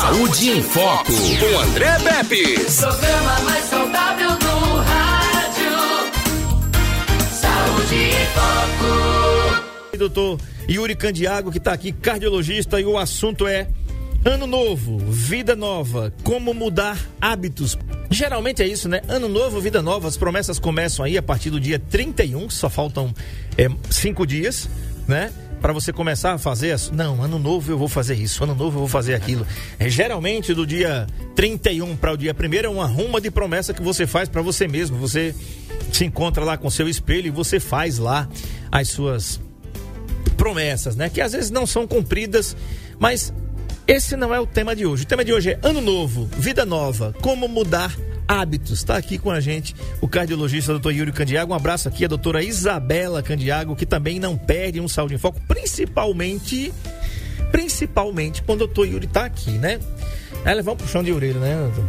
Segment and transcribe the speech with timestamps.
[0.00, 2.54] Saúde em Foco, com André Pepe.
[2.76, 5.72] Programa mais saudável do rádio.
[7.32, 9.98] Saúde em Foco.
[9.98, 10.38] Doutor
[10.70, 13.66] Yuri Candiago, que está aqui, cardiologista, e o assunto é
[14.24, 17.76] Ano Novo, Vida Nova, como mudar hábitos.
[18.08, 19.02] Geralmente é isso, né?
[19.08, 23.12] Ano Novo, Vida Nova, as promessas começam aí a partir do dia 31, só faltam
[23.56, 24.68] é, cinco dias,
[25.08, 25.32] né?
[25.60, 28.80] Para você começar a fazer, não, ano novo eu vou fazer isso, ano novo eu
[28.80, 29.46] vou fazer aquilo.
[29.78, 33.82] É, geralmente do dia 31 para o dia 1 é uma ruma de promessa que
[33.82, 34.96] você faz para você mesmo.
[34.98, 35.34] Você
[35.92, 38.28] se encontra lá com seu espelho e você faz lá
[38.70, 39.40] as suas
[40.36, 41.08] promessas, né?
[41.08, 42.56] Que às vezes não são cumpridas,
[42.98, 43.32] mas
[43.86, 45.04] esse não é o tema de hoje.
[45.04, 47.94] O tema de hoje é Ano Novo, Vida Nova, como mudar
[48.28, 48.78] hábitos.
[48.78, 51.52] Está aqui com a gente o cardiologista doutor Yuri Candiago.
[51.52, 55.40] Um abraço aqui a doutora Isabela Candiago, que também não perde um saúde em foco,
[55.48, 56.72] principalmente,
[57.50, 59.80] principalmente quando o doutor Yuri está aqui, né?
[60.44, 61.84] Ela vamos pro chão de orelha, né, doutor?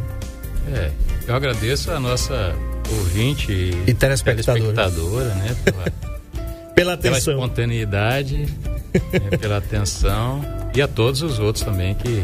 [0.74, 0.92] É,
[1.28, 2.56] eu agradeço a nossa
[2.90, 3.52] ouvinte
[3.86, 5.56] e telespectadora, telespectadora né?
[5.64, 5.84] Pela,
[6.74, 7.02] pela atenção.
[7.02, 10.42] Pela espontaneidade, né, pela atenção
[10.74, 12.24] e a todos os outros também que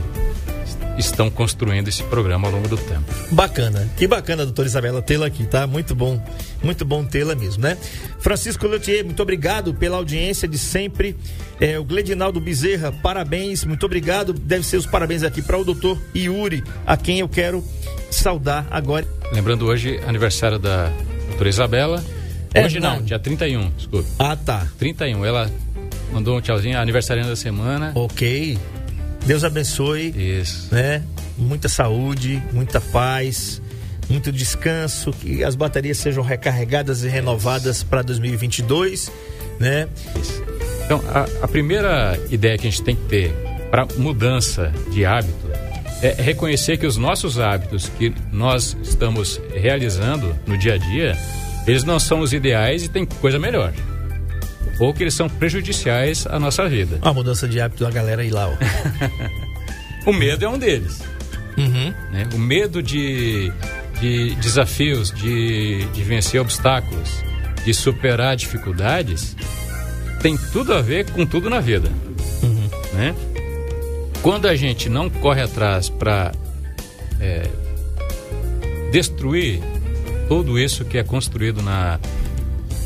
[0.98, 3.06] estão construindo esse programa ao longo do tempo.
[3.32, 5.68] Bacana, que bacana, doutora Isabela, tê-la aqui, tá?
[5.68, 6.22] Muito bom,
[6.64, 7.78] muito bom tê-la mesmo, né?
[8.20, 11.16] Francisco Leutier, muito obrigado pela audiência de sempre.
[11.60, 14.34] É, o Gledinaldo Bezerra, parabéns, muito obrigado.
[14.34, 17.64] Deve ser os parabéns aqui para o doutor Yuri, a quem eu quero
[18.10, 19.08] saudar agora.
[19.32, 20.92] Lembrando hoje, aniversário da
[21.28, 22.04] doutora Isabela.
[22.54, 24.08] É, hoje não, não, dia 31, desculpa.
[24.18, 24.68] Ah, tá.
[24.80, 25.52] 31, ela
[26.12, 27.92] mandou um tchauzinho, aniversário da semana.
[27.96, 28.58] Ok.
[29.26, 30.14] Deus abençoe.
[30.40, 30.74] Isso.
[30.74, 31.04] Né?
[31.38, 33.62] Muita saúde, muita paz,
[34.10, 39.12] muito descanso, que as baterias sejam recarregadas e renovadas para 2022,
[39.60, 39.88] né?
[40.20, 40.44] Isso.
[40.86, 43.34] Então, a, a primeira ideia que a gente tem que ter
[43.72, 45.50] para mudança de hábito
[46.02, 51.18] é reconhecer que os nossos hábitos que nós estamos realizando no dia a dia,
[51.66, 53.74] eles não são os ideais e tem coisa melhor
[54.80, 57.00] ou que eles são prejudiciais à nossa vida.
[57.02, 58.56] A mudança de hábito da galera aí lá, ó.
[60.10, 61.02] o medo é um deles.
[61.58, 61.94] Uhum.
[62.12, 62.28] Né?
[62.34, 63.52] O medo de,
[64.00, 67.24] de desafios, de, de vencer obstáculos,
[67.64, 69.36] de superar dificuldades,
[70.22, 71.90] tem tudo a ver com tudo na vida.
[72.44, 72.70] Uhum.
[72.94, 73.16] Né?
[74.22, 76.32] Quando a gente não corre atrás para
[77.20, 77.48] é,
[78.92, 79.62] destruir
[80.28, 82.00] tudo isso que é construído na,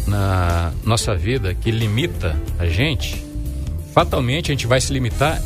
[0.10, 3.24] na nossa vida que limita a gente,
[3.94, 5.42] fatalmente a gente vai se limitar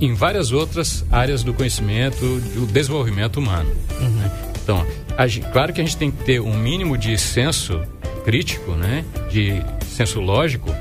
[0.00, 3.70] em várias outras áreas do conhecimento, do desenvolvimento humano.
[4.00, 4.30] Uhum.
[4.62, 4.86] Então,
[5.16, 7.80] a, claro que a gente tem que ter um mínimo de senso
[8.24, 9.04] crítico, né?
[9.30, 10.74] De senso lógico,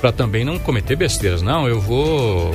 [0.00, 1.42] para também não cometer besteiras.
[1.42, 2.54] Não, eu vou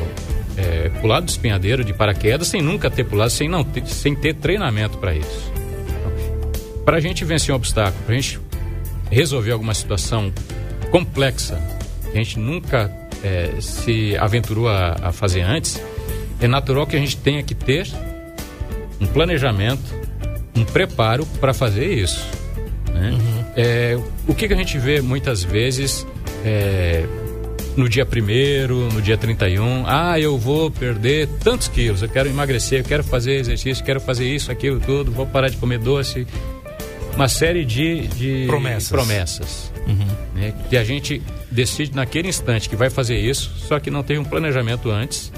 [0.58, 4.36] é, pular do espinhadeiro de paraquedas sem nunca ter pulado, sem, não ter, sem ter
[4.36, 5.52] treinamento para isso.
[5.88, 8.40] Então, para a gente vencer um obstáculo, para a gente
[9.12, 10.32] resolver alguma situação
[10.92, 11.60] complexa
[12.12, 12.92] que a gente nunca
[13.24, 15.82] é, se aventurou a, a, fazer antes,
[16.40, 17.88] é natural que a gente tenha que ter
[19.00, 19.84] um planejamento,
[20.56, 22.24] um preparo para fazer isso.
[22.94, 23.12] Né?
[23.12, 23.46] Uhum.
[23.56, 26.06] É, o que, que, a gente vê muitas vezes
[26.46, 27.06] é,
[27.76, 32.82] no dia primeiro, no dia 31, ah, eu vou perder tantos quilos, eu quero emagrecer,
[32.82, 36.28] eu quero fazer exercício, quero fazer isso, aquilo, tudo, vou parar de comer doce,
[37.16, 40.08] uma série de, de promessas, promessas uhum.
[40.36, 44.18] né, que a gente decide naquele instante que vai fazer isso, só que não tem
[44.18, 45.32] um planejamento antes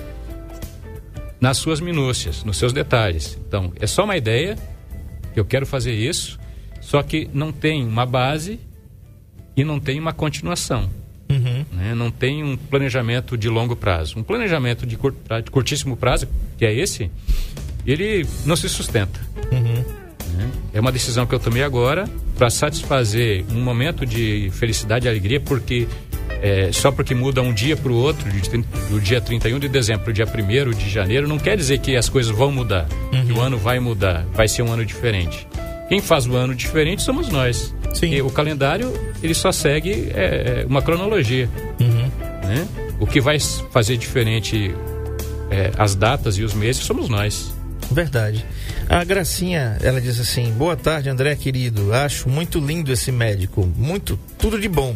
[1.40, 3.38] nas suas minúcias, nos seus detalhes.
[3.48, 4.58] Então, é só uma ideia,
[5.36, 6.40] eu quero fazer isso,
[6.82, 8.60] só que não tem uma base
[9.56, 10.90] e não tem uma continuação.
[11.30, 11.66] Uhum.
[11.72, 11.96] Né?
[11.96, 14.20] Não tem um planejamento de longo prazo.
[14.20, 16.28] Um planejamento de, curt, de curtíssimo prazo,
[16.58, 17.12] que é esse,
[17.86, 19.20] ele não se sustenta.
[19.52, 19.65] Uhum.
[20.76, 22.04] É uma decisão que eu tomei agora
[22.38, 25.88] para satisfazer um momento de felicidade e alegria, porque
[26.42, 28.26] é, só porque muda um dia para o outro,
[28.90, 31.96] do dia 31 de dezembro para o dia 1 de janeiro, não quer dizer que
[31.96, 33.26] as coisas vão mudar, uhum.
[33.26, 35.48] que o ano vai mudar, vai ser um ano diferente.
[35.88, 37.74] Quem faz o ano diferente somos nós.
[37.94, 38.20] Sim.
[38.20, 38.92] o calendário
[39.24, 41.50] ele só segue é, é, uma cronologia.
[41.80, 42.12] Uhum.
[42.50, 42.68] Né?
[43.00, 43.40] O que vai
[43.72, 44.76] fazer diferente
[45.50, 47.55] é, as datas e os meses somos nós.
[47.92, 48.46] Verdade.
[48.90, 51.94] A Gracinha, ela diz assim: Boa tarde, André querido.
[51.94, 53.66] Acho muito lindo esse médico.
[53.78, 54.96] Muito, tudo de bom.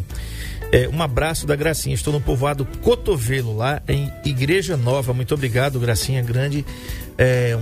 [0.72, 1.96] É, um abraço da Gracinha.
[1.96, 5.14] Estou no povoado Cotovelo, lá em Igreja Nova.
[5.14, 6.22] Muito obrigado, Gracinha.
[6.22, 6.66] Grande.
[7.18, 7.58] É,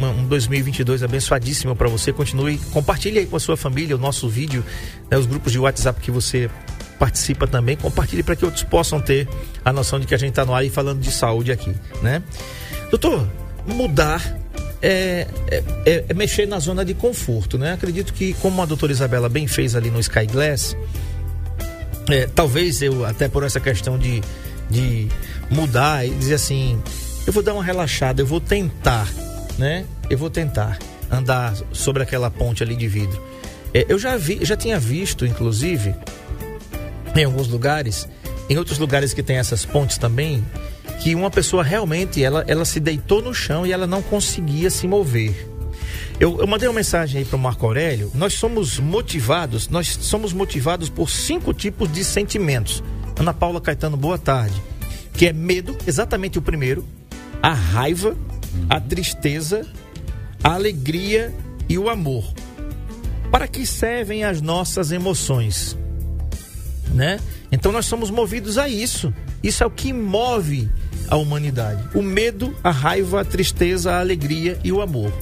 [0.00, 2.12] um, um 2022 abençoadíssimo para você.
[2.12, 4.64] Continue, compartilhe aí com a sua família o nosso vídeo,
[5.10, 6.50] né, os grupos de WhatsApp que você
[6.98, 7.76] participa também.
[7.76, 9.26] Compartilhe para que outros possam ter
[9.64, 12.22] a noção de que a gente está no ar e falando de saúde aqui, né?
[12.90, 13.26] Doutor,
[13.66, 14.39] mudar
[14.82, 17.72] é, é, é, mexer na zona de conforto, né?
[17.72, 20.76] Acredito que, como a doutora Isabela bem fez ali no Sky Glass,
[22.08, 24.22] é, talvez eu, até por essa questão de,
[24.68, 25.08] de
[25.50, 26.80] mudar e dizer assim,
[27.26, 29.08] eu vou dar uma relaxada, eu vou tentar,
[29.58, 29.84] né?
[30.08, 30.78] Eu vou tentar
[31.10, 33.22] andar sobre aquela ponte ali de vidro.
[33.74, 35.94] É, eu já vi, já tinha visto, inclusive,
[37.14, 38.08] em alguns lugares,
[38.48, 40.44] em outros lugares que tem essas pontes também,
[41.00, 44.86] que uma pessoa realmente ela, ela se deitou no chão e ela não conseguia se
[44.86, 45.48] mover.
[46.20, 48.12] Eu, eu mandei uma mensagem aí para o Marco Aurélio.
[48.14, 52.84] Nós somos motivados, nós somos motivados por cinco tipos de sentimentos.
[53.18, 54.60] Ana Paula Caetano, boa tarde.
[55.14, 56.86] Que é medo, exatamente o primeiro,
[57.42, 58.14] a raiva,
[58.68, 59.66] a tristeza,
[60.44, 61.34] a alegria
[61.66, 62.30] e o amor.
[63.30, 65.78] Para que servem as nossas emoções?
[66.92, 67.18] Né?
[67.50, 69.14] Então nós somos movidos a isso.
[69.42, 70.68] Isso é o que move
[71.10, 71.82] a humanidade.
[71.94, 75.12] O medo, a raiva, a tristeza, a alegria e o amor.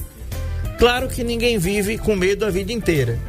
[0.77, 3.19] Claro que ninguém vive com medo a vida inteira.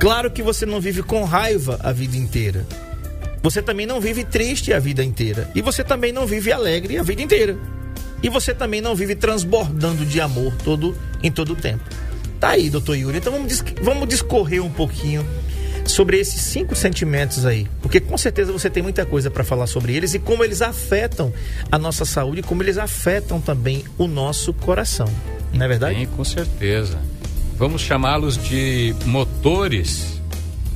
[0.00, 2.66] Claro que você não vive com raiva a vida inteira.
[3.42, 5.50] Você também não vive triste a vida inteira.
[5.54, 7.56] E você também não vive alegre a vida inteira.
[8.22, 11.84] E você também não vive transbordando de amor todo em todo o tempo.
[12.38, 13.18] Tá aí, doutor Yuri.
[13.18, 15.24] Então vamos, vamos discorrer um pouquinho
[15.84, 19.94] sobre esses cinco sentimentos aí, porque com certeza você tem muita coisa para falar sobre
[19.94, 21.32] eles e como eles afetam
[21.70, 25.08] a nossa saúde, como eles afetam também o nosso coração.
[25.52, 25.98] Não é verdade?
[25.98, 26.98] Sim, com certeza.
[27.56, 30.20] Vamos chamá-los de motores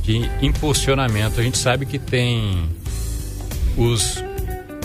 [0.03, 1.41] de impulsionamento.
[1.41, 2.69] A gente sabe que tem
[3.77, 4.23] os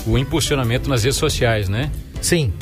[0.07, 1.92] o impulsionamento nas redes sociais, né?
[2.21, 2.54] Sim.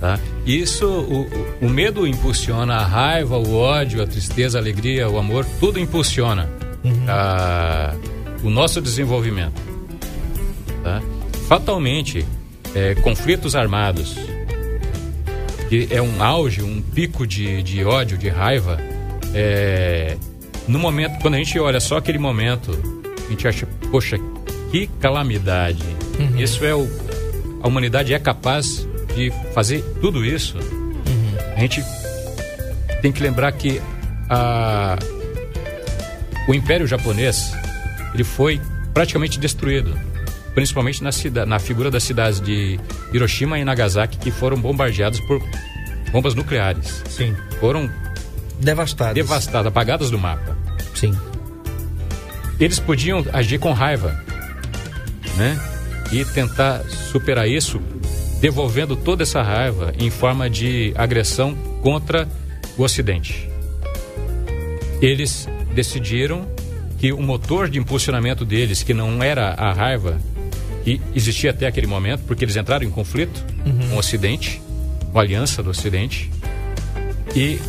[0.00, 0.18] Tá?
[0.46, 5.44] Isso, o, o medo impulsiona a raiva, o ódio, a tristeza, a alegria, o amor,
[5.60, 6.48] tudo impulsiona
[6.84, 7.04] uhum.
[7.08, 7.94] a,
[8.42, 9.60] o nosso desenvolvimento.
[10.82, 11.02] Tá?
[11.48, 12.24] Fatalmente,
[12.74, 14.16] é, conflitos armados,
[15.68, 18.78] que é um auge, um pico de, de ódio, de raiva,
[19.34, 20.16] é,
[20.66, 22.70] no momento, quando a gente olha só aquele momento,
[23.26, 24.18] a gente acha, poxa,
[24.70, 25.82] que calamidade.
[26.18, 26.38] Uhum.
[26.38, 26.86] Isso é o.
[27.62, 30.56] A humanidade é capaz de fazer tudo isso.
[30.58, 31.54] Uhum.
[31.56, 31.82] A gente
[33.00, 33.80] tem que lembrar que
[34.28, 34.98] a,
[36.48, 37.52] o Império Japonês
[38.14, 38.60] ele foi
[38.94, 39.96] praticamente destruído,
[40.54, 42.80] principalmente na, cida, na figura das cidades de
[43.12, 45.40] Hiroshima e Nagasaki que foram bombardeadas por
[46.10, 47.04] bombas nucleares.
[47.08, 47.36] Sim.
[47.60, 47.90] Foram
[48.58, 50.56] devastadas, devastadas, apagadas do mapa.
[50.94, 51.16] Sim.
[52.58, 54.20] Eles podiam agir com raiva,
[55.36, 55.60] né?
[56.10, 57.78] E tentar superar isso,
[58.40, 62.26] devolvendo toda essa raiva em forma de agressão contra
[62.76, 63.48] o Ocidente.
[65.00, 65.46] Eles
[65.78, 66.44] decidiram
[66.98, 70.20] que o motor de impulsionamento deles, que não era a raiva,
[70.82, 73.90] que existia até aquele momento, porque eles entraram em conflito uhum.
[73.90, 74.60] com o Ocidente,
[75.12, 76.32] com a aliança do Ocidente,
[77.32, 77.60] e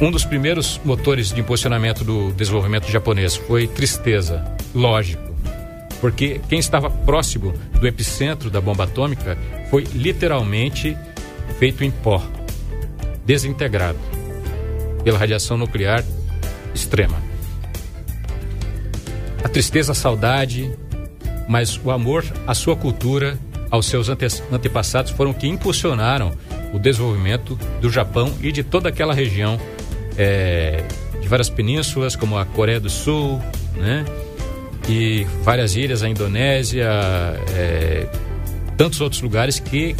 [0.00, 4.44] um dos primeiros motores de impulsionamento do desenvolvimento japonês foi tristeza,
[4.74, 5.22] lógico,
[6.00, 9.38] porque quem estava próximo do epicentro da bomba atômica
[9.70, 10.96] foi literalmente
[11.60, 12.20] feito em pó,
[13.24, 14.17] desintegrado
[15.02, 16.04] pela radiação nuclear
[16.74, 17.16] extrema.
[19.42, 20.72] A tristeza, a saudade,
[21.48, 23.38] mas o amor à sua cultura,
[23.70, 26.32] aos seus ante antepassados foram que impulsionaram
[26.72, 29.58] o desenvolvimento do Japão e de toda aquela região
[30.16, 30.84] é,
[31.20, 33.40] de várias penínsulas, como a Coreia do Sul,
[33.76, 34.04] né?
[34.88, 36.88] E várias ilhas, a Indonésia,
[37.54, 38.06] é,
[38.76, 39.94] tantos outros lugares que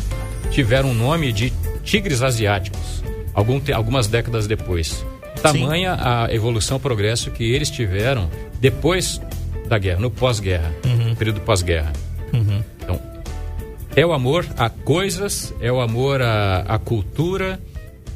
[0.51, 1.53] tiveram o nome de
[1.85, 3.03] tigres asiáticos
[3.39, 5.05] algum, algumas décadas depois.
[5.41, 6.03] Tamanha Sim.
[6.03, 8.29] a evolução, o progresso que eles tiveram
[8.61, 9.21] depois
[9.69, 11.15] da guerra, no pós-guerra, uhum.
[11.15, 11.93] período pós-guerra.
[12.33, 12.63] Uhum.
[12.83, 13.01] Então,
[13.95, 17.61] é o amor a coisas, é o amor à, à cultura,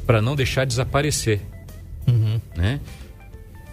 [0.05, 1.39] para não deixar desaparecer.
[2.05, 2.41] Uhum.
[2.57, 2.81] Né?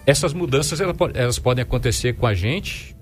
[0.05, 2.95] Essas mudanças elas, elas, podem acontecer com a gente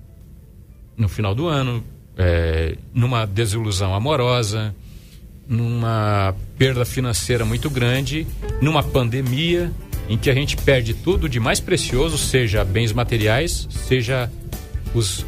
[0.98, 1.84] no final do ano,
[2.18, 4.74] é, numa desilusão amorosa,
[5.50, 8.28] numa perda financeira muito grande,
[8.62, 9.72] numa pandemia
[10.08, 14.30] em que a gente perde tudo de mais precioso, seja bens materiais, seja
[14.94, 15.26] os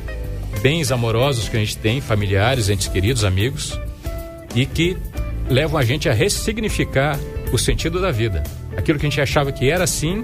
[0.61, 3.79] bens amorosos que a gente tem, familiares, entes queridos, amigos,
[4.55, 4.95] e que
[5.49, 7.19] levam a gente a ressignificar
[7.51, 8.43] o sentido da vida.
[8.77, 10.23] Aquilo que a gente achava que era assim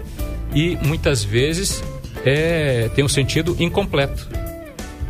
[0.54, 1.84] e muitas vezes
[2.24, 4.28] é, tem um sentido incompleto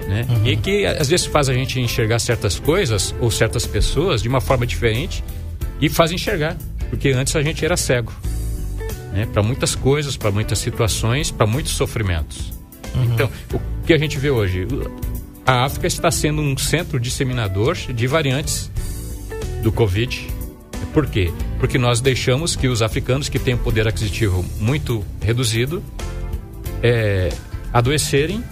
[0.08, 0.26] né?
[0.30, 0.48] Uhum.
[0.48, 4.42] E que às vezes faz a gente enxergar certas coisas ou certas pessoas de uma
[4.42, 5.24] forma diferente
[5.82, 6.58] e faz enxergar,
[6.90, 8.14] porque antes a gente era cego,
[9.12, 9.28] né?
[9.32, 12.54] Para muitas coisas, para muitas situações, para muitos sofrimentos.
[12.96, 13.04] Uhum.
[13.04, 14.66] Então, o que a gente vê hoje,
[15.46, 18.72] a África está sendo um centro disseminador de variantes
[19.62, 20.28] do Covid.
[20.94, 21.32] Por quê?
[21.60, 25.84] Porque nós deixamos que os africanos que têm um poder aquisitivo muito reduzido
[26.82, 27.30] é,
[27.74, 28.44] adoecerem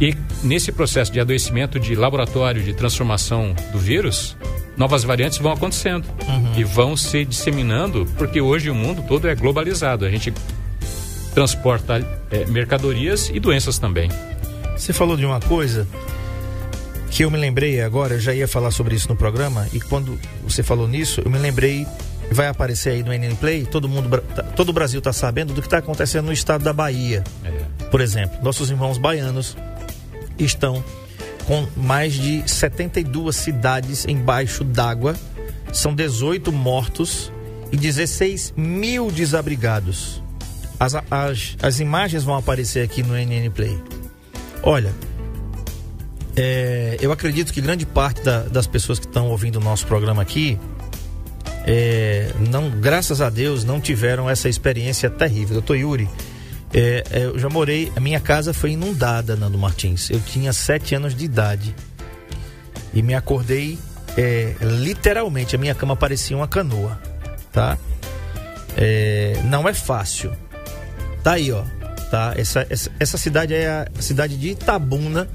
[0.00, 4.36] e nesse processo de adoecimento de laboratório de transformação do vírus,
[4.76, 6.06] novas variantes vão acontecendo
[6.56, 10.04] e vão se disseminando, porque hoje o mundo todo é globalizado.
[10.04, 10.32] A gente
[11.34, 14.10] transporta é, mercadorias e doenças também.
[14.76, 15.86] Você falou de uma coisa
[17.10, 20.18] que eu me lembrei agora, eu já ia falar sobre isso no programa, e quando
[20.42, 21.86] você falou nisso, eu me lembrei,
[22.30, 25.60] vai aparecer aí no NN Play, todo mundo, tá- todo o Brasil está sabendo do
[25.62, 27.24] que está acontecendo no estado da Bahia.
[27.44, 27.84] É.
[27.90, 29.56] Por exemplo, nossos irmãos baianos
[30.38, 30.82] estão
[31.46, 35.14] com mais de 72 cidades embaixo d'água,
[35.72, 37.32] são 18 mortos
[37.72, 40.22] e 16 mil desabrigados.
[40.80, 43.78] As, as, as imagens vão aparecer aqui no NN Play.
[44.62, 44.92] Olha,
[46.36, 50.22] é, eu acredito que grande parte da- das pessoas que estão ouvindo o nosso programa
[50.22, 50.58] aqui,
[51.66, 55.54] é, não, graças a Deus, não tiveram essa experiência terrível.
[55.54, 56.08] Doutor Yuri,
[56.72, 60.10] é, é, eu já morei, a minha casa foi inundada, Nando Martins.
[60.10, 61.74] Eu tinha sete anos de idade
[62.92, 63.78] e me acordei
[64.16, 67.00] é, literalmente, a minha cama parecia uma canoa,
[67.52, 67.78] tá?
[68.76, 70.32] É, não é fácil.
[71.22, 71.62] Tá aí, ó.
[72.10, 72.32] Tá?
[72.36, 75.28] Essa, essa, essa cidade é a cidade de Itabuna,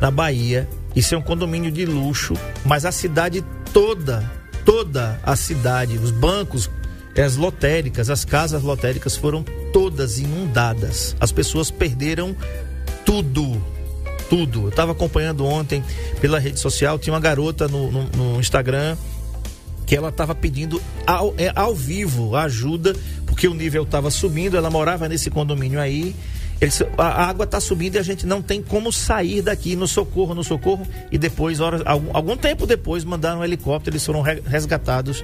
[0.00, 0.68] na Bahia.
[0.94, 4.28] Isso é um condomínio de luxo, mas a cidade toda,
[4.64, 6.70] toda a cidade, os bancos,
[7.16, 11.16] as lotéricas, as casas lotéricas foram todas inundadas.
[11.20, 12.34] As pessoas perderam
[13.04, 13.62] tudo.
[14.28, 14.64] Tudo.
[14.64, 15.82] Eu estava acompanhando ontem
[16.20, 18.96] pela rede social, tinha uma garota no, no, no Instagram
[19.86, 22.94] que ela estava pedindo ao, é, ao vivo ajuda,
[23.24, 26.14] porque o nível estava subindo, ela morava nesse condomínio aí.
[26.60, 29.86] Ele disse, a água está subindo e a gente não tem como sair daqui no
[29.86, 30.84] socorro, no socorro.
[31.12, 35.22] E depois, horas, algum, algum tempo depois, mandaram um helicóptero, eles foram re- resgatados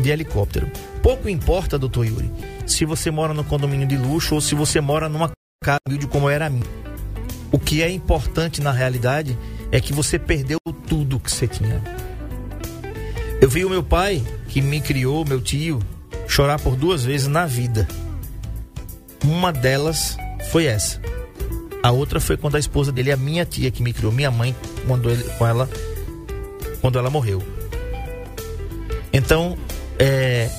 [0.00, 0.70] de helicóptero.
[1.02, 2.30] Pouco importa, doutor Yuri,
[2.64, 5.32] se você mora no condomínio de luxo ou se você mora numa
[5.64, 6.66] casa humilde como era a minha.
[7.50, 9.36] O que é importante na realidade
[9.72, 11.82] é que você perdeu tudo que você tinha.
[13.40, 15.80] Eu vi o meu pai, que me criou, meu tio,
[16.28, 17.88] chorar por duas vezes na vida.
[19.24, 20.16] Uma delas
[20.50, 21.00] foi essa.
[21.82, 24.54] A outra foi quando a esposa dele, a minha tia que me criou, minha mãe,
[24.86, 25.68] quando, ele, com ela,
[26.80, 27.42] quando ela morreu.
[29.12, 29.56] Então,
[29.98, 30.50] é,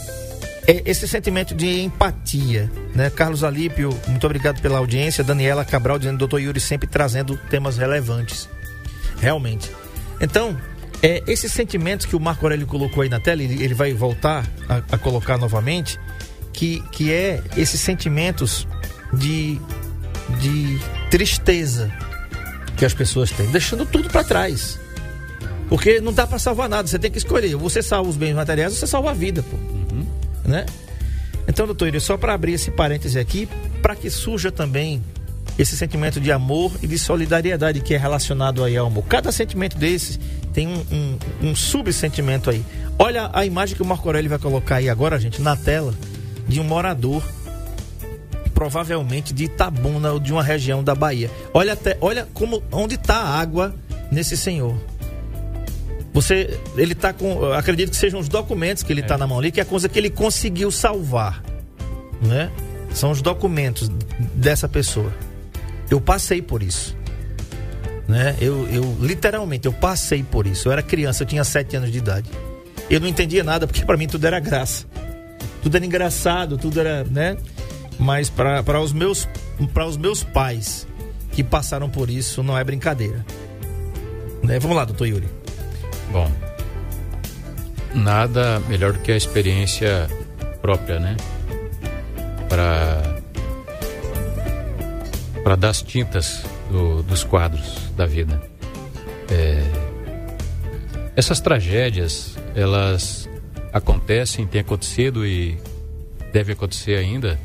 [0.67, 3.09] é esse sentimento de empatia, né?
[3.09, 5.23] Carlos Alípio, muito obrigado pela audiência.
[5.23, 8.49] Daniela Cabral dizendo, doutor Yuri sempre trazendo temas relevantes.
[9.19, 9.69] Realmente.
[10.21, 10.57] Então,
[11.01, 14.45] é, esses sentimentos que o Marco Aurélio colocou aí na tela, ele, ele vai voltar
[14.67, 15.99] a, a colocar novamente,
[16.53, 18.67] que, que é esses sentimentos
[19.13, 19.59] de,
[20.39, 21.91] de tristeza
[22.77, 24.79] que as pessoas têm, deixando tudo para trás.
[25.67, 27.55] Porque não dá para salvar nada, você tem que escolher.
[27.55, 29.57] Você salva os bens materiais ou você salva a vida, pô.
[30.49, 30.65] Né?
[31.47, 33.47] Então, doutor só para abrir esse parêntese aqui,
[33.81, 35.01] para que surja também
[35.57, 39.03] esse sentimento de amor e de solidariedade que é relacionado aí ao amor.
[39.05, 40.19] Cada sentimento desses
[40.53, 42.63] tem um, um, um subsentimento aí.
[42.97, 45.93] Olha a imagem que o Marco Aurélio vai colocar aí agora, gente, na tela,
[46.47, 47.23] de um morador,
[48.59, 51.31] provavelmente de Itabuna ou de uma região da Bahia.
[51.53, 53.73] Olha até, olha como onde está a água
[54.11, 54.75] nesse senhor.
[56.11, 59.49] Você, ele tá com, acredito que sejam os documentos que ele está na mão ali,
[59.49, 61.41] que é a coisa que ele conseguiu salvar,
[62.21, 62.51] né?
[62.93, 63.87] São os documentos
[64.35, 65.13] dessa pessoa.
[65.89, 66.97] Eu passei por isso,
[68.09, 68.35] né?
[68.41, 70.67] Eu, eu literalmente eu passei por isso.
[70.67, 72.29] Eu era criança, eu tinha sete anos de idade.
[72.89, 74.85] Eu não entendia nada porque para mim tudo era graça,
[75.63, 77.37] tudo era engraçado, tudo era, né?
[77.99, 79.27] Mas para os meus
[79.73, 80.87] para os meus pais
[81.33, 83.25] que passaram por isso não é brincadeira.
[84.41, 84.57] Né?
[84.57, 85.27] Vamos lá, doutor Yuri.
[86.11, 86.31] Bom,
[87.93, 90.07] nada melhor do que a experiência
[90.61, 91.17] própria, né?
[92.47, 93.19] Para
[95.43, 98.41] para dar as tintas do- dos quadros da vida.
[99.31, 99.63] É,
[101.15, 103.27] essas tragédias, elas
[103.73, 105.57] acontecem, têm acontecido e
[106.31, 107.39] deve acontecer ainda,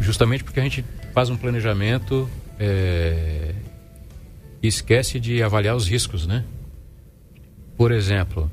[0.00, 3.52] justamente porque a gente faz um planejamento é,
[4.62, 6.44] e esquece de avaliar os riscos, né?
[7.76, 8.50] Por exemplo,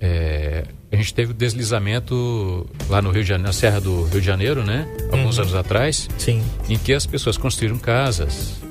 [0.00, 4.20] é, a gente teve o deslizamento lá no Rio de Janeiro, na Serra do Rio
[4.20, 4.86] de Janeiro, né?
[5.10, 6.42] Alguns anos atrás, Sim.
[6.68, 8.62] em que as pessoas construíram casas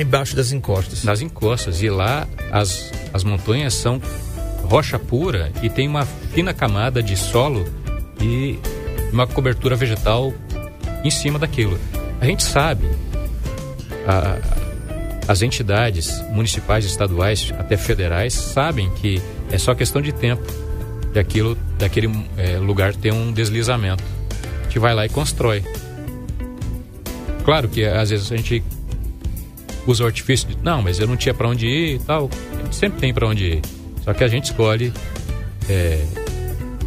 [0.00, 1.04] Embaixo das encostas.
[1.04, 4.00] nas encostas e lá as, as montanhas são
[4.62, 7.66] rocha pura e tem uma fina camada de solo
[8.20, 8.58] e
[9.12, 10.32] uma cobertura vegetal
[11.08, 11.78] em cima daquilo.
[12.20, 12.86] A gente sabe,
[14.06, 14.38] a-
[15.26, 20.42] as entidades municipais, estaduais, até federais, sabem que é só questão de tempo
[21.12, 24.02] daquilo, daquele é, lugar ter um deslizamento.
[24.60, 25.62] A gente vai lá e constrói.
[27.44, 28.62] Claro que às vezes a gente
[29.86, 32.28] usa o artifício de não, mas eu não tinha para onde ir e tal.
[32.58, 33.62] A gente sempre tem para onde ir.
[34.04, 34.92] Só que a gente escolhe
[35.68, 36.04] é,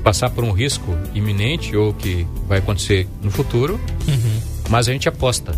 [0.04, 4.42] passar por um risco iminente ou que vai acontecer no futuro, Uhum.
[4.70, 5.52] mas a gente aposta.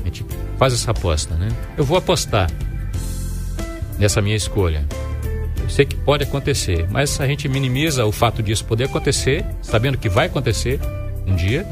[0.00, 0.24] A gente
[0.58, 1.48] faz essa aposta, né?
[1.76, 2.50] Eu vou apostar
[3.98, 4.86] nessa minha escolha.
[5.62, 9.98] Eu sei que pode acontecer, mas a gente minimiza o fato disso poder acontecer, sabendo
[9.98, 10.80] que vai acontecer
[11.26, 11.66] um dia,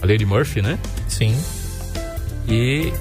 [0.00, 0.78] a lei de Murphy, né?
[1.08, 1.36] Sim.
[2.48, 2.92] E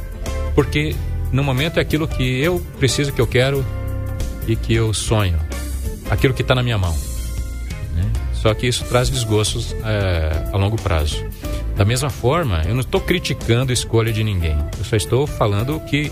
[0.53, 0.93] porque
[1.31, 3.65] no momento é aquilo que eu preciso, que eu quero
[4.47, 5.39] e que eu sonho,
[6.09, 6.93] aquilo que está na minha mão.
[8.41, 11.23] Só que isso traz desgostos é, a longo prazo.
[11.75, 14.57] Da mesma forma, eu não estou criticando a escolha de ninguém.
[14.79, 16.11] Eu só estou falando o que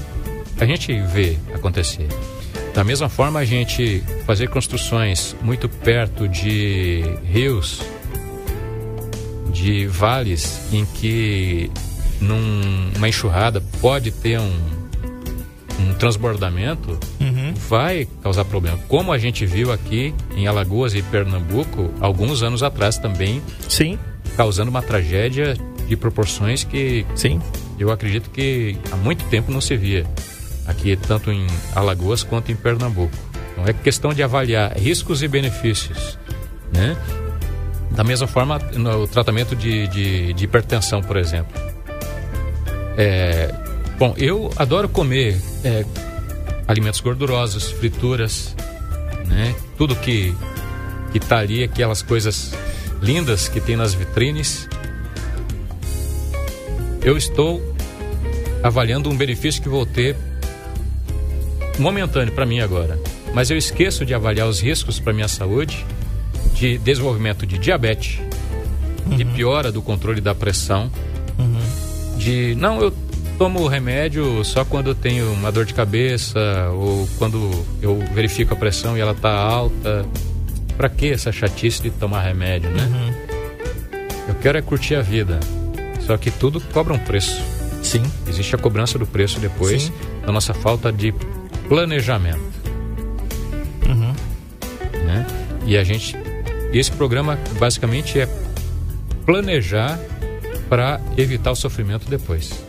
[0.59, 2.07] a gente vê acontecer.
[2.73, 7.81] Da mesma forma, a gente fazer construções muito perto de rios,
[9.51, 11.71] de vales, em que
[12.21, 14.53] numa enxurrada pode ter um,
[15.79, 16.95] um transbordamento.
[17.67, 18.79] Vai causar problema.
[18.87, 23.99] Como a gente viu aqui em Alagoas e Pernambuco, alguns anos atrás também, Sim,
[24.35, 25.55] causando uma tragédia
[25.87, 27.41] de proporções que sim.
[27.77, 30.05] eu acredito que há muito tempo não se via
[30.65, 33.11] aqui, tanto em Alagoas quanto em Pernambuco.
[33.51, 36.17] Então é questão de avaliar riscos e benefícios,
[36.71, 36.95] né?
[37.91, 41.51] Da mesma forma, no tratamento de, de, de hipertensão, por exemplo.
[42.95, 43.53] É,
[43.97, 45.83] bom, eu adoro comer é,
[46.69, 48.55] alimentos gordurosos, frituras,
[49.25, 49.55] né?
[49.75, 50.35] Tudo que
[51.11, 52.53] que tá ali, aquelas coisas
[53.01, 54.69] lindas que tem nas vitrines.
[57.01, 57.59] Eu estou
[58.61, 60.15] avaliando um benefício que vou ter
[61.79, 62.99] momentâneo para mim agora,
[63.33, 65.83] mas eu esqueço de avaliar os riscos para minha saúde
[66.53, 68.19] de desenvolvimento de diabetes,
[69.07, 70.91] de piora do controle da pressão,
[72.19, 72.93] de não eu
[73.39, 77.49] tomo remédio só quando eu tenho uma dor de cabeça ou quando
[77.81, 80.05] eu verifico a pressão e ela tá alta.
[80.75, 83.15] Para que essa chatice de tomar remédio, né?
[84.27, 85.39] Eu quero é curtir a vida.
[86.01, 87.41] Só que tudo cobra um preço.
[87.81, 88.03] Sim.
[88.27, 89.93] Existe a cobrança do preço depois Sim.
[90.25, 91.13] da nossa falta de
[91.69, 92.39] planejamento.
[93.87, 94.13] Uhum.
[95.05, 95.25] Né?
[95.65, 96.15] E a gente.
[96.73, 98.27] Esse programa basicamente é
[99.25, 99.97] planejar
[100.67, 102.68] para evitar o sofrimento depois.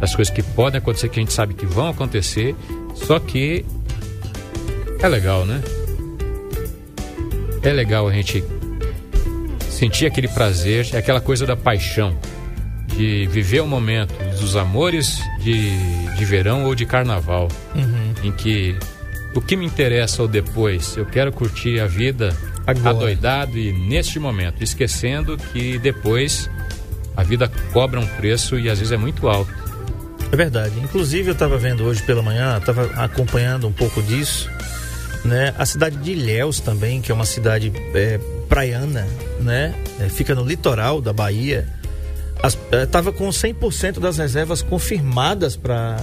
[0.00, 2.54] Das coisas que podem acontecer, que a gente sabe que vão acontecer,
[2.94, 3.64] só que
[5.00, 5.62] é legal, né?
[7.62, 8.44] É legal a gente
[9.70, 12.16] sentir aquele prazer, é aquela coisa da paixão,
[12.86, 15.76] de viver o momento dos amores de,
[16.16, 17.48] de verão ou de carnaval,
[18.22, 18.76] em que
[19.34, 22.34] o que me interessa ou depois, eu quero curtir a vida
[22.66, 22.90] Agora.
[22.90, 26.50] adoidado e neste momento, esquecendo que depois
[27.14, 29.52] a vida cobra um preço e às vezes é muito alto.
[30.30, 30.78] É verdade.
[30.80, 34.50] Inclusive, eu estava vendo hoje pela manhã, estava acompanhando um pouco disso,
[35.24, 35.54] né?
[35.58, 39.06] A cidade de Ilhéus também, que é uma cidade é, praiana,
[39.40, 39.74] né?
[40.00, 41.68] É, fica no litoral da Bahia.
[42.70, 45.96] Estava com 100% das reservas confirmadas para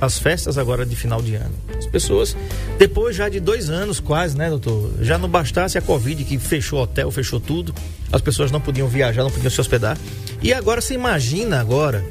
[0.00, 1.54] as festas agora de final de ano.
[1.76, 2.36] As pessoas,
[2.78, 4.92] depois já de dois anos quase, né, doutor?
[5.00, 7.74] Já não bastasse a Covid, que fechou hotel, fechou tudo,
[8.12, 9.96] as pessoas não podiam viajar, não podiam se hospedar.
[10.42, 12.04] E agora você imagina agora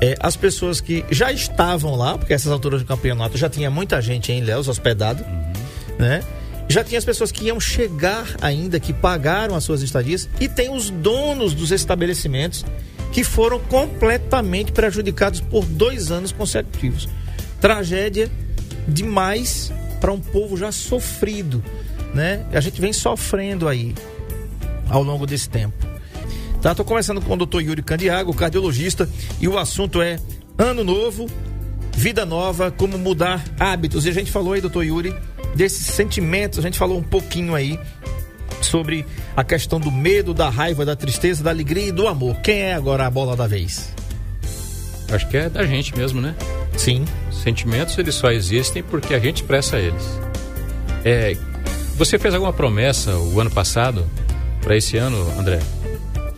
[0.00, 4.00] é, as pessoas que já estavam lá, porque essas alturas do campeonato já tinha muita
[4.00, 5.24] gente em Ilhéus hospedado,
[5.98, 6.22] né?
[6.68, 10.68] Já tinha as pessoas que iam chegar ainda, que pagaram as suas estadias, e tem
[10.68, 12.64] os donos dos estabelecimentos
[13.12, 17.08] que foram completamente prejudicados por dois anos consecutivos.
[17.60, 18.30] Tragédia
[18.86, 21.64] demais para um povo já sofrido,
[22.12, 22.44] né?
[22.52, 23.94] A gente vem sofrendo aí
[24.90, 25.95] ao longo desse tempo.
[26.66, 27.60] Tá, tô conversando com o Dr.
[27.60, 29.08] Yuri Candiago, cardiologista,
[29.40, 30.18] e o assunto é
[30.58, 31.30] Ano Novo,
[31.96, 34.04] Vida Nova, como mudar hábitos.
[34.04, 35.14] E a gente falou aí, doutor Yuri,
[35.54, 37.78] desses sentimentos, a gente falou um pouquinho aí
[38.60, 42.34] sobre a questão do medo, da raiva, da tristeza, da alegria e do amor.
[42.40, 43.94] Quem é agora a bola da vez?
[45.12, 46.34] Acho que é da gente mesmo, né?
[46.76, 47.04] Sim.
[47.30, 50.02] Os sentimentos eles só existem porque a gente expressa eles.
[51.04, 51.36] É,
[51.94, 54.04] você fez alguma promessa o ano passado
[54.60, 55.60] para esse ano, André?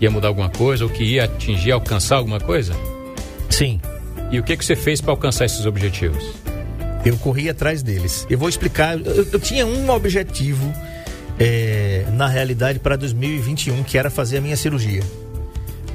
[0.00, 2.72] Ia mudar alguma coisa ou que ia atingir, alcançar alguma coisa?
[3.50, 3.80] Sim.
[4.30, 6.24] E o que que você fez para alcançar esses objetivos?
[7.04, 8.26] Eu corri atrás deles.
[8.28, 8.98] Eu vou explicar.
[8.98, 10.72] Eu, eu tinha um objetivo
[11.38, 15.02] é, na realidade para 2021, que era fazer a minha cirurgia.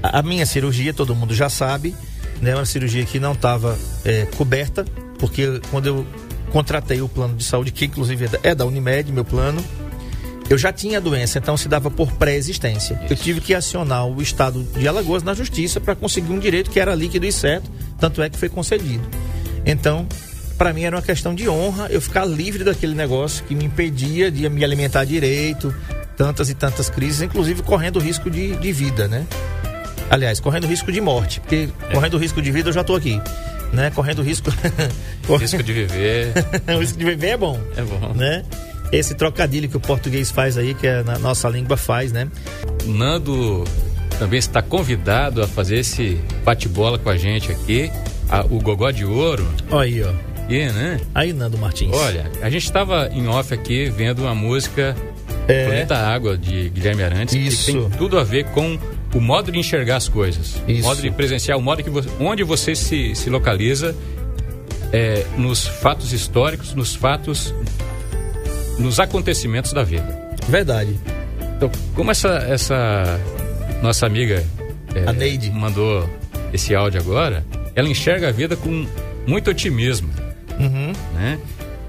[0.02, 1.96] A, a minha cirurgia, todo mundo já sabe,
[2.42, 4.86] né, é uma cirurgia que não estava é, coberta,
[5.20, 6.06] porque quando eu
[6.52, 9.64] contratei o plano de saúde, que inclusive é da, é da Unimed, meu plano,
[10.50, 13.00] eu já tinha a doença, então se dava por pré-existência.
[13.10, 16.80] Eu tive que acionar o estado de Alagoas na justiça para conseguir um direito que
[16.80, 19.04] era líquido e certo, tanto é que foi concedido.
[19.66, 20.08] Então,
[20.58, 24.30] para mim era uma questão de honra eu ficar livre daquele negócio que me impedia
[24.30, 25.74] de me alimentar direito,
[26.18, 29.26] tantas e tantas crises, inclusive correndo risco de, de vida, né?
[30.10, 33.20] Aliás, correndo risco de morte, porque correndo risco de vida eu já estou aqui,
[33.72, 33.90] né?
[33.92, 34.52] Correndo risco
[35.40, 36.34] Risco de viver
[36.68, 38.14] o risco de viver é bom é bom.
[38.14, 38.44] né?
[38.94, 42.28] Esse trocadilho que o português faz aí, que a na- nossa língua faz, né?
[42.86, 43.64] Nando
[44.20, 47.92] também está convidado a fazer esse bate-bola com a gente aqui.
[48.30, 50.10] A- o Gogó de Ouro, Olha aí, ó.
[50.44, 51.00] aqui, né?
[51.14, 51.92] Aí, Nando Martins.
[51.94, 54.96] Olha, a gente estava em off aqui vendo uma música
[55.48, 55.66] É.
[55.66, 57.66] Planeta Água de Guilherme Arantes Isso.
[57.66, 58.78] que tem tudo a ver com
[59.14, 60.88] o modo de enxergar as coisas, o Isso.
[60.88, 63.94] modo de presenciar, o modo que você, onde você se, se localiza
[64.94, 67.54] é, nos fatos históricos, nos fatos,
[68.80, 70.36] nos acontecimentos da vida.
[70.48, 71.00] Verdade.
[71.56, 73.20] Então, como essa, essa
[73.82, 74.44] nossa amiga
[74.96, 75.50] é, A Neide.
[75.52, 76.10] mandou
[76.52, 78.86] esse áudio agora, ela enxerga a vida com
[79.26, 80.10] muito otimismo,
[80.60, 80.92] Uhum.
[81.16, 81.40] né?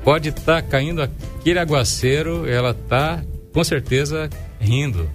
[0.03, 4.29] Pode estar caindo aquele aguaceiro, ela tá com certeza
[4.61, 5.09] rindo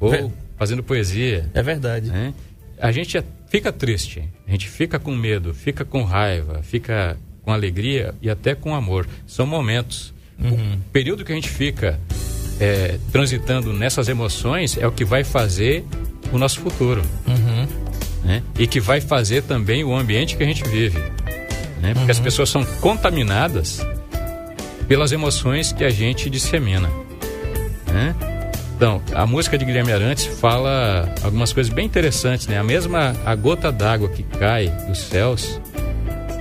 [0.00, 0.26] ou Ver-
[0.58, 2.08] fazendo poesia, É verdade.
[2.08, 2.32] né?
[2.78, 7.52] A gente é- fica triste, a gente fica com medo, fica com raiva, fica com
[7.52, 9.06] alegria e até com amor.
[9.26, 10.12] São momentos.
[10.40, 11.98] O período que a gente fica
[12.60, 15.84] é, transitando nessas emoções é o que vai fazer
[16.32, 17.02] o nosso futuro.
[18.24, 18.42] né?
[18.58, 20.98] E que vai fazer também o ambiente que a gente vive.
[21.80, 21.94] né?
[21.94, 23.80] Porque as pessoas são contaminadas
[24.88, 26.88] pelas emoções que a gente dissemina.
[27.92, 28.14] né?
[28.76, 32.58] Então, a música de Guilherme Arantes fala algumas coisas bem interessantes, né?
[32.58, 35.58] A mesma a gota d'água que cai dos céus,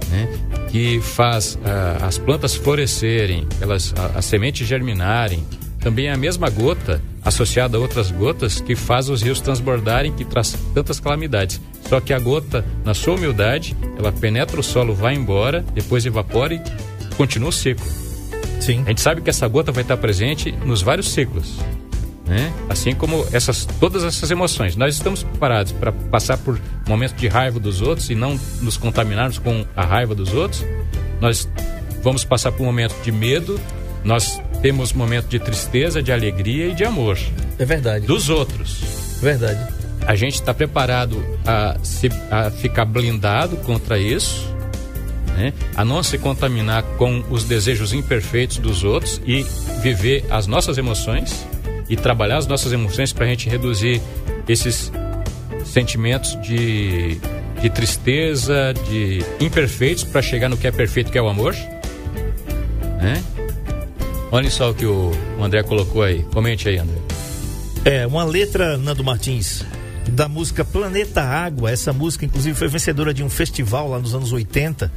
[0.10, 0.28] né?
[0.72, 5.44] Que faz ah, as plantas florescerem, elas, a- as sementes germinarem.
[5.80, 10.26] Também é a mesma gota associada a outras gotas que faz os rios transbordarem, que
[10.26, 11.62] traz tantas calamidades.
[11.88, 16.56] Só que a gota, na sua humildade, ela penetra o solo, vai embora, depois evapora
[16.56, 16.62] e
[17.16, 17.86] continua o ciclo.
[18.60, 18.82] Sim.
[18.86, 21.54] A gente sabe que essa gota vai estar presente nos vários ciclos,
[22.28, 22.52] né?
[22.70, 24.76] Assim como essas todas essas emoções.
[24.76, 29.38] Nós estamos preparados para passar por momentos de raiva dos outros e não nos contaminarmos
[29.38, 30.66] com a raiva dos outros.
[31.22, 31.48] Nós
[32.04, 33.60] vamos passar por um momento de medo.
[34.04, 37.18] Nós temos momentos de tristeza, de alegria e de amor
[37.60, 38.06] É verdade.
[38.06, 38.82] dos outros.
[39.22, 39.60] Verdade.
[40.06, 44.48] A gente está preparado a, se, a ficar blindado contra isso,
[45.36, 45.52] né?
[45.76, 49.44] a não se contaminar com os desejos imperfeitos dos outros e
[49.82, 51.46] viver as nossas emoções
[51.90, 54.02] e trabalhar as nossas emoções para a gente reduzir
[54.48, 54.92] esses
[55.66, 57.18] sentimentos de,
[57.62, 61.54] de tristeza, de imperfeitos para chegar no que é perfeito, que é o amor.
[63.02, 63.24] Né?
[64.32, 66.24] Olha só o que o André colocou aí.
[66.34, 66.98] Comente aí, André.
[67.84, 69.64] É, uma letra, Nando Martins,
[70.10, 71.72] da música Planeta Água.
[71.72, 74.92] Essa música, inclusive, foi vencedora de um festival lá nos anos 80,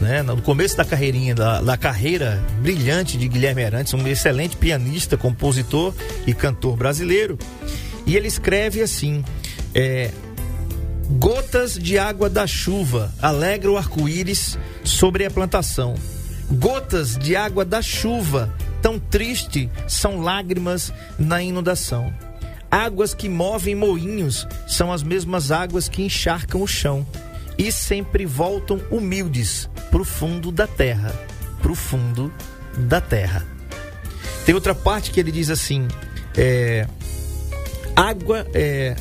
[0.00, 0.22] né?
[0.22, 5.94] No começo da carreirinha, da, da carreira brilhante de Guilherme Arantes, um excelente pianista, compositor
[6.26, 7.38] e cantor brasileiro.
[8.06, 9.24] E ele escreve assim:
[9.74, 10.10] é,
[11.10, 15.94] Gotas de água da chuva alegra o arco-íris sobre a plantação.
[16.50, 22.12] Gotas de água da chuva, tão triste são lágrimas na inundação.
[22.70, 27.06] Águas que movem moinhos são as mesmas águas que encharcam o chão
[27.58, 31.12] e sempre voltam humildes pro fundo da terra,
[31.60, 32.32] pro fundo
[32.76, 33.44] da terra.
[34.46, 35.88] Tem outra parte que ele diz assim:
[36.36, 36.86] é,
[37.96, 38.94] água é,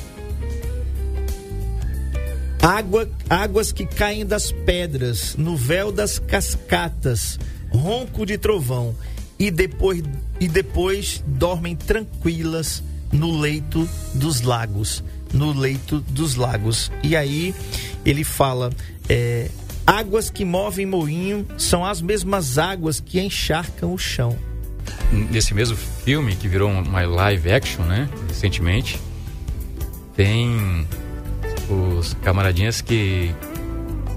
[2.62, 7.40] Água, águas que caem das pedras, no véu das cascatas,
[7.70, 8.94] ronco de trovão,
[9.40, 10.04] e depois,
[10.40, 15.04] e depois dormem tranquilas no leito dos lagos.
[15.34, 16.92] No leito dos lagos.
[17.04, 17.54] E aí
[18.06, 18.72] ele fala:
[19.10, 19.50] é,
[19.86, 24.38] águas que movem moinho são as mesmas águas que encharcam o chão.
[25.12, 28.10] nesse mesmo filme que virou uma live action, né?
[28.28, 29.00] Recentemente,
[30.16, 30.86] tem
[31.70, 33.34] os camaradinhas que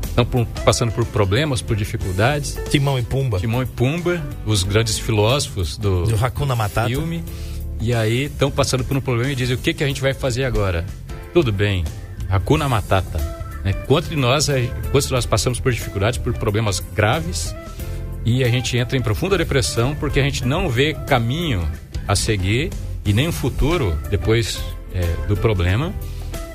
[0.02, 2.58] estão passando por problemas, por dificuldades.
[2.70, 6.88] Timão e Pumba, Timão e Pumba, os grandes filósofos do, do Hakuna Matata.
[6.88, 7.24] filme.
[7.80, 10.12] E aí estão passando por um problema e dizem o que, que a gente vai
[10.12, 10.84] fazer agora?
[11.32, 11.84] Tudo bem,
[12.28, 13.18] Hakuna Matata.
[13.64, 13.72] Né?
[13.86, 17.54] Quanto de nós, eh, quantos de nós passamos por dificuldades, por problemas graves
[18.24, 21.66] e a gente entra em profunda depressão porque a gente não vê caminho
[22.06, 22.70] a seguir
[23.04, 24.60] e nem um futuro depois
[24.92, 25.94] eh, do problema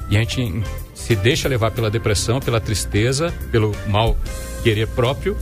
[0.09, 0.61] e a gente
[0.93, 4.17] se deixa levar pela depressão, pela tristeza, pelo mal
[4.61, 5.37] querer próprio,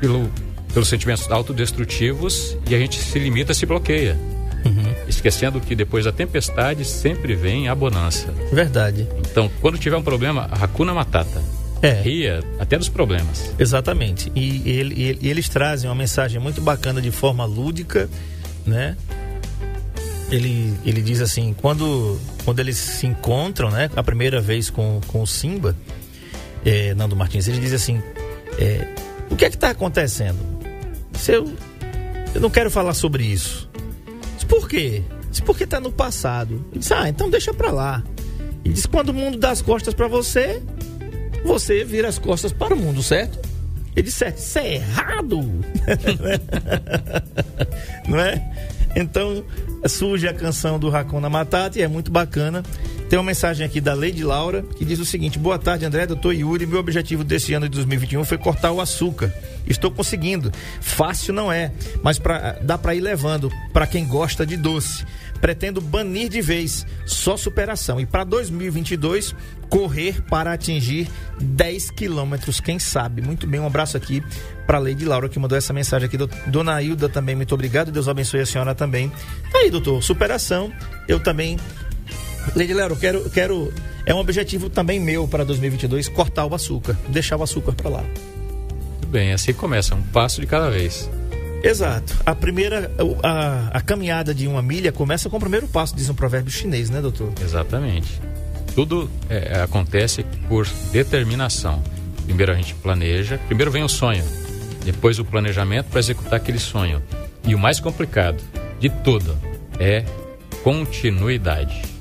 [0.00, 0.30] pelo,
[0.72, 4.31] pelos sentimentos autodestrutivos e a gente se limita, se bloqueia.
[5.12, 8.32] Esquecendo que depois da tempestade sempre vem a bonança.
[8.52, 9.06] Verdade.
[9.30, 11.42] Então, quando tiver um problema, Hakuna Matata.
[11.80, 12.00] É.
[12.00, 13.52] Ria até dos problemas.
[13.58, 14.30] Exatamente.
[14.36, 18.08] E, e ele- e eles trazem uma mensagem muito bacana de forma lúdica,
[18.64, 18.96] né?
[20.30, 23.90] Ele, ele diz assim, quando, quando eles se encontram, né?
[23.94, 25.76] A primeira vez com, com o Simba,
[26.64, 28.00] é, Nando Martins, ele diz assim,
[28.58, 28.86] é,
[29.28, 30.38] o que é que está acontecendo?
[31.14, 31.52] Se eu,
[32.34, 33.68] eu não quero falar sobre isso.
[34.52, 35.02] Por quê?
[35.30, 36.62] Diz, porque está no passado.
[36.70, 38.04] Ele diz, ah, então deixa pra lá.
[38.62, 40.62] Ele diz, quando o mundo dá as costas para você,
[41.42, 43.38] você vira as costas para o mundo, certo?
[43.96, 45.40] Ele disse, isso é errado.
[48.06, 48.46] Não é?
[48.94, 49.42] Então,
[49.88, 52.62] surge a canção do Hakuna Matata e é muito bacana.
[53.12, 56.32] Tem uma mensagem aqui da Lady Laura que diz o seguinte: Boa tarde, André, doutor
[56.32, 56.64] Yuri.
[56.64, 59.30] Meu objetivo desse ano de 2021 foi cortar o açúcar.
[59.66, 60.50] Estou conseguindo.
[60.80, 61.72] Fácil não é,
[62.02, 65.04] mas pra, dá para ir levando para quem gosta de doce.
[65.42, 68.00] Pretendo banir de vez, só superação.
[68.00, 69.34] E para 2022,
[69.68, 71.06] correr para atingir
[71.38, 73.20] 10 quilômetros, quem sabe.
[73.20, 74.22] Muito bem, um abraço aqui
[74.66, 76.16] para a Lady Laura que mandou essa mensagem aqui.
[76.16, 77.92] Do- Dona Hilda também, muito obrigado.
[77.92, 79.12] Deus abençoe a senhora também.
[79.52, 80.72] Tá aí, doutor, superação.
[81.06, 81.58] Eu também
[82.54, 83.72] Lady eu quero, quero.
[84.04, 88.04] É um objetivo também meu para 2022 cortar o açúcar, deixar o açúcar para lá.
[89.00, 91.08] Tudo bem, assim começa, um passo de cada vez.
[91.62, 92.18] Exato.
[92.26, 92.90] A primeira,
[93.22, 96.90] a, a caminhada de uma milha começa com o primeiro passo, diz um provérbio chinês,
[96.90, 97.32] né, doutor?
[97.40, 98.20] Exatamente.
[98.74, 101.82] Tudo é, acontece por determinação.
[102.24, 104.24] Primeiro a gente planeja, primeiro vem o sonho,
[104.84, 107.02] depois o planejamento para executar aquele sonho.
[107.46, 108.42] E o mais complicado
[108.80, 109.36] de tudo
[109.78, 110.04] é
[110.62, 111.91] continuidade.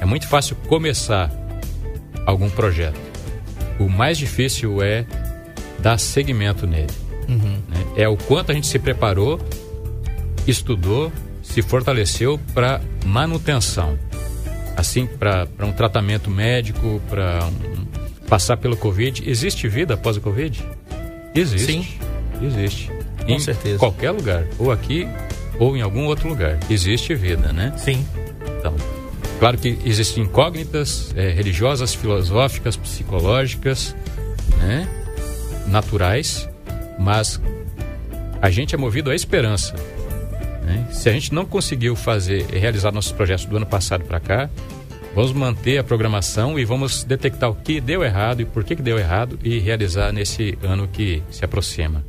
[0.00, 1.30] É muito fácil começar
[2.24, 2.98] algum projeto.
[3.78, 5.04] O mais difícil é
[5.78, 6.88] dar seguimento nele.
[7.68, 7.84] né?
[7.96, 9.40] É o quanto a gente se preparou,
[10.46, 13.98] estudou, se fortaleceu para manutenção.
[14.76, 17.84] Assim, para um tratamento médico, para um,
[18.28, 19.28] passar pelo Covid.
[19.28, 20.64] Existe vida após o Covid?
[21.34, 21.72] Existe.
[21.72, 21.86] Sim.
[22.40, 22.90] Existe.
[23.24, 23.78] Com em certeza.
[23.78, 24.44] qualquer lugar.
[24.58, 25.08] Ou aqui,
[25.58, 26.58] ou em algum outro lugar.
[26.70, 27.72] Existe vida, né?
[27.76, 28.06] Sim.
[28.58, 28.74] Então,
[29.38, 33.94] claro que existem incógnitas eh, religiosas, filosóficas, psicológicas,
[34.58, 34.88] né?
[35.66, 36.48] naturais,
[36.98, 37.40] mas
[38.40, 39.74] a gente é movido à esperança.
[40.62, 40.88] né?
[40.92, 44.50] Se a gente não conseguiu fazer e realizar nossos projetos do ano passado para cá,
[45.14, 48.82] vamos manter a programação e vamos detectar o que deu errado e por que, que
[48.82, 52.04] deu errado e realizar nesse ano que se aproxima.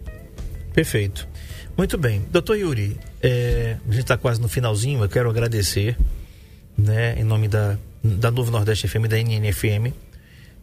[0.74, 1.28] Perfeito.
[1.78, 2.22] Muito bem.
[2.30, 5.98] Doutor Yuri, é, a gente está quase no finalzinho, eu quero agradecer,
[6.80, 9.94] né, em nome da, da Novo Nordeste FM, da NNFM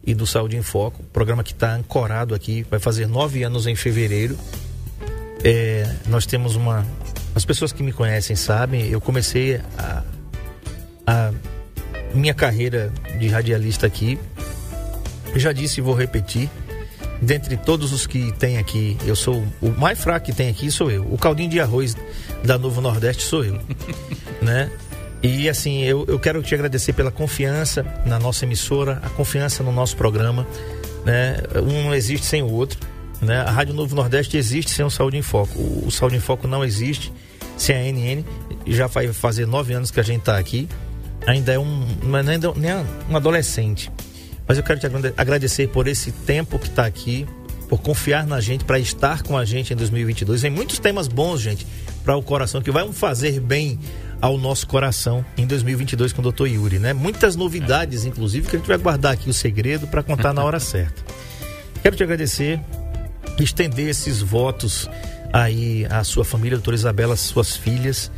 [0.03, 3.75] e do Saúde em Foco, programa que está ancorado aqui, vai fazer nove anos em
[3.75, 4.37] fevereiro.
[5.43, 6.85] É, nós temos uma.
[7.35, 10.03] As pessoas que me conhecem sabem, eu comecei a,
[11.05, 11.31] a
[12.13, 14.17] minha carreira de radialista aqui.
[15.35, 16.49] Já disse e vou repetir.
[17.21, 20.89] Dentre todos os que tem aqui, eu sou o mais fraco que tem aqui sou
[20.89, 21.03] eu.
[21.11, 21.95] O caldinho de arroz
[22.43, 23.59] da Novo Nordeste sou eu,
[24.41, 24.71] né?
[25.21, 29.71] E assim, eu, eu quero te agradecer pela confiança na nossa emissora, a confiança no
[29.71, 30.47] nosso programa,
[31.05, 31.37] né?
[31.55, 32.79] Um não existe sem o outro,
[33.21, 33.39] né?
[33.39, 35.57] A Rádio Novo Nordeste existe sem o Saúde em Foco.
[35.57, 37.11] O, o Saúde em Foco não existe
[37.57, 38.23] sem a NN.
[38.67, 40.69] Já vai fazer nove anos que a gente está aqui.
[41.25, 42.71] Ainda é um, é ainda nem
[43.09, 43.91] um adolescente.
[44.47, 47.25] Mas eu quero te agrade- agradecer por esse tempo que está aqui,
[47.67, 50.41] por confiar na gente, para estar com a gente em 2022.
[50.41, 51.67] Tem muitos temas bons, gente,
[52.07, 53.77] para o coração, que vão fazer bem
[54.21, 56.47] ao nosso coração em 2022 com o Dr.
[56.47, 56.93] Yuri, né?
[56.93, 60.57] Muitas novidades, inclusive, que a gente vai guardar aqui o segredo para contar na hora
[60.61, 61.03] certa.
[61.83, 62.61] Quero te agradecer,
[63.37, 64.89] estender esses votos
[65.33, 68.09] aí à sua família, doutora Isabela, suas filhas,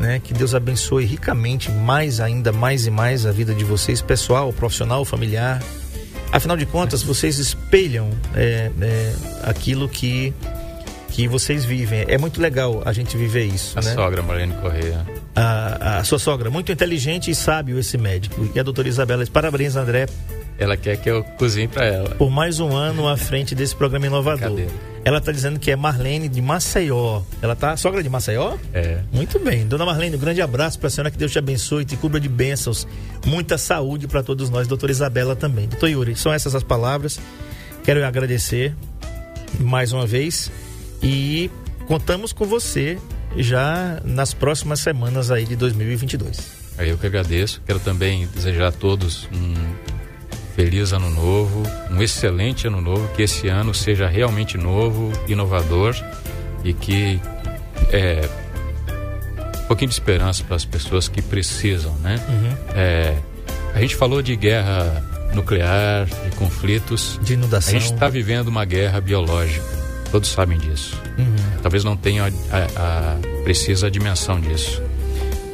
[0.00, 0.22] né?
[0.24, 5.04] Que Deus abençoe ricamente, mais ainda, mais e mais a vida de vocês, pessoal, profissional,
[5.04, 5.62] familiar.
[6.32, 10.32] Afinal de contas, vocês espelham é, é, aquilo que,
[11.14, 12.04] que vocês vivem.
[12.08, 13.94] É muito legal a gente viver isso, A né?
[13.94, 15.06] sogra Marlene Correia.
[15.36, 18.50] A, a sua sogra, muito inteligente e sábio esse médico.
[18.52, 20.06] E a doutora Isabela, parabéns, André,
[20.58, 22.10] Ela quer que eu cozinhe para ela.
[22.16, 24.50] por mais um ano à frente desse programa inovador.
[24.56, 24.66] Cadê?
[25.04, 27.22] Ela está dizendo que é Marlene de Maceió.
[27.40, 28.56] Ela tá sogra de Maceió?
[28.72, 28.98] É.
[29.12, 29.68] Muito bem.
[29.68, 32.18] Dona Marlene, um grande abraço para a senhora, que Deus te abençoe e te cubra
[32.18, 32.88] de bênçãos.
[33.24, 35.68] Muita saúde para todos nós, doutora Isabela também.
[35.68, 37.20] Doutor Yuri, são essas as palavras.
[37.84, 38.74] Quero agradecer
[39.60, 40.50] mais uma vez
[41.04, 41.50] e
[41.86, 42.98] contamos com você
[43.36, 46.64] já nas próximas semanas aí de 2022.
[46.78, 47.60] Aí eu que agradeço.
[47.66, 49.54] Quero também desejar a todos um
[50.56, 55.94] feliz ano novo, um excelente ano novo, que esse ano seja realmente novo, inovador
[56.64, 57.20] e que
[57.92, 58.28] é,
[59.62, 62.16] um pouquinho de esperança para as pessoas que precisam, né?
[62.74, 63.16] É,
[63.74, 65.02] a gente falou de guerra
[65.34, 67.18] nuclear, de conflitos.
[67.22, 67.76] De inundação.
[67.76, 69.73] A gente está vivendo uma guerra biológica.
[70.14, 70.96] Todos sabem disso.
[71.60, 74.80] Talvez não tenham a, a- a precisa dimensão disso.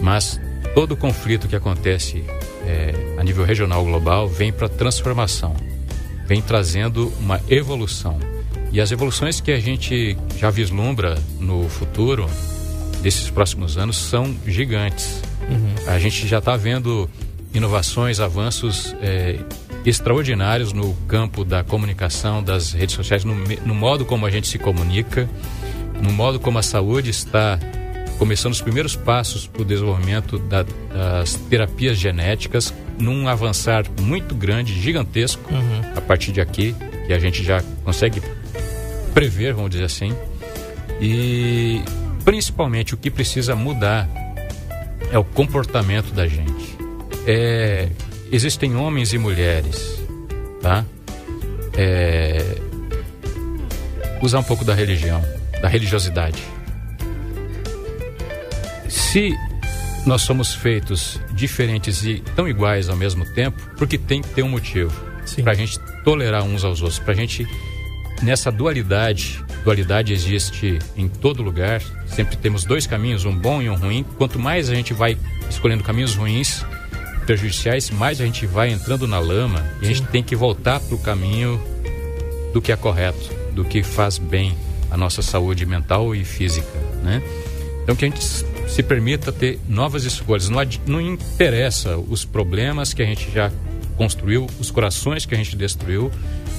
[0.02, 0.38] Mas
[0.74, 2.22] todo conflito que acontece
[2.66, 5.56] é, a nível regional global vem para transformação,
[6.26, 8.18] vem trazendo uma evolução.
[8.70, 12.28] E as evoluções que a gente já vislumbra no futuro
[13.00, 15.22] desses próximos anos são gigantes.
[15.86, 17.08] A gente já está vendo
[17.54, 19.38] inovações, avanços é,
[19.84, 24.58] extraordinários no campo da comunicação, das redes sociais, no, no modo como a gente se
[24.58, 25.28] comunica,
[26.02, 27.58] no modo como a saúde está
[28.18, 34.78] começando os primeiros passos para o desenvolvimento da- das terapias genéticas, num avançar muito grande,
[34.78, 35.42] gigantesco,
[35.96, 36.74] a partir de aqui,
[37.06, 38.20] que a gente já consegue
[39.14, 40.12] prever, vamos dizer assim.
[41.00, 41.80] E
[42.24, 44.06] principalmente o que precisa mudar
[45.10, 46.76] é o comportamento da gente.
[47.26, 47.88] É,
[48.30, 50.00] existem homens e mulheres,
[50.60, 50.84] tá?
[51.76, 52.56] É,
[54.22, 55.22] usar um pouco da religião,
[55.60, 56.42] da religiosidade.
[58.88, 59.34] Se
[60.06, 64.48] nós somos feitos diferentes e tão iguais ao mesmo tempo, porque tem que ter um
[64.48, 64.92] motivo
[65.42, 67.46] para a gente tolerar uns aos outros, para a gente
[68.22, 71.80] nessa dualidade, dualidade existe em todo lugar.
[72.06, 74.04] Sempre temos dois caminhos, um bom e um ruim.
[74.18, 75.16] Quanto mais a gente vai
[75.48, 76.64] escolhendo caminhos ruins,
[77.30, 80.96] prejudiciais, mais a gente vai entrando na lama e a gente tem que voltar para
[80.96, 81.62] o caminho
[82.52, 84.52] do que é correto, do que faz bem
[84.90, 87.22] à nossa saúde mental e física, né?
[87.84, 90.48] Então que a gente se permita ter novas escolhas.
[90.48, 93.52] Não, não interessa os problemas que a gente já
[93.96, 96.10] construiu, os corações que a gente destruiu,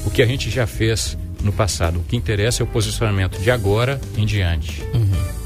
[0.06, 2.00] o que a gente já fez no passado.
[2.00, 4.82] O que interessa é o posicionamento de agora em diante.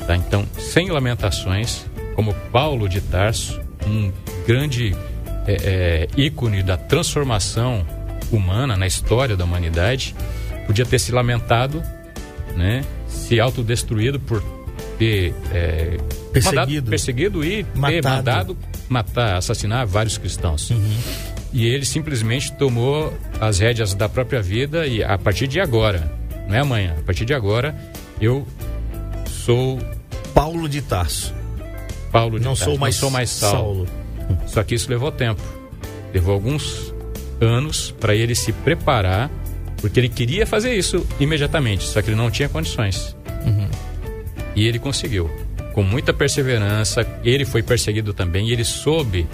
[0.05, 0.15] Tá?
[0.15, 1.83] Então, sem lamentações,
[2.13, 4.11] como Paulo de Tarso, um
[4.45, 4.95] grande
[5.47, 7.85] é, é, ícone da transformação
[8.31, 10.15] humana na história da humanidade,
[10.65, 11.81] podia ter se lamentado,
[12.55, 14.41] né, se autodestruído por
[14.97, 15.97] ter é,
[16.33, 16.61] Perseguido.
[16.71, 18.07] mandado- perseguido e ter Matado.
[18.09, 18.57] mandado
[18.89, 20.71] matar, assassinar vários cristãos.
[21.53, 26.11] E ele simplesmente tomou as rédeas da própria vida e a partir de agora,
[26.47, 27.75] não é amanhã, a partir de agora,
[28.19, 28.45] eu
[29.27, 29.79] sou
[30.33, 31.33] Paulo de Tarso.
[32.11, 33.85] Paulo de Não Tarso, sou mais, não sou mais Saulo.
[33.85, 34.04] Saulo.
[34.47, 35.41] Só que isso levou tempo.
[36.13, 36.93] Levou alguns
[37.41, 39.29] anos para ele se preparar,
[39.81, 43.15] porque ele queria fazer isso imediatamente, só que ele não tinha condições.
[44.55, 45.29] E ele conseguiu.
[45.73, 49.27] Com muita perseverança, ele foi perseguido também, e ele soube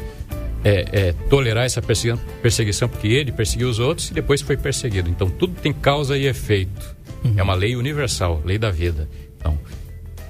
[0.63, 5.09] é, é, tolerar essa persegui- perseguição, porque ele perseguiu os outros e depois foi perseguido.
[5.09, 6.95] Então tudo tem causa e efeito.
[7.37, 9.07] É uma lei universal, lei da vida.
[9.37, 9.57] Então,